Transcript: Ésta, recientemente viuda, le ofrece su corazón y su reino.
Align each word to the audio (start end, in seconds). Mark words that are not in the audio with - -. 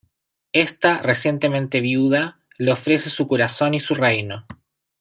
Ésta, 0.53 0.97
recientemente 0.97 1.79
viuda, 1.79 2.39
le 2.57 2.71
ofrece 2.71 3.11
su 3.11 3.27
corazón 3.27 3.75
y 3.75 3.79
su 3.79 3.93
reino. 3.93 4.47